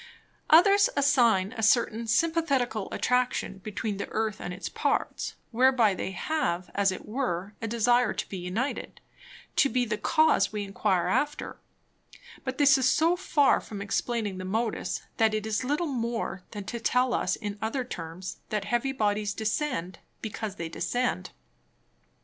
[0.49, 6.71] Others assign a certain Sympæthetical Attraction between the Earth and its Parts, whereby they have,
[6.73, 8.99] as it were, a desire to be united,
[9.57, 11.59] to be the Cause we enquire after:
[12.43, 16.63] But this is so far from explaining the Modus, that it is little more, than
[16.63, 21.29] to tell us in other Terms, that Heavy Bodies descend, because they descend.